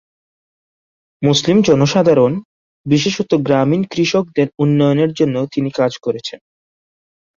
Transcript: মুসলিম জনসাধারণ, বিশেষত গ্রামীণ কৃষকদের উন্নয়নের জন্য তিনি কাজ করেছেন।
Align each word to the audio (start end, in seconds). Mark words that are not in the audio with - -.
মুসলিম 1.21 1.57
জনসাধারণ, 1.61 2.31
বিশেষত 2.85 3.31
গ্রামীণ 3.37 3.81
কৃষকদের 3.91 4.47
উন্নয়নের 4.59 5.11
জন্য 5.13 5.35
তিনি 5.53 5.69
কাজ 5.71 5.91
করেছেন। 5.97 6.39